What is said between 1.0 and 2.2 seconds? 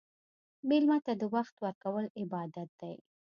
ته وخت ورکول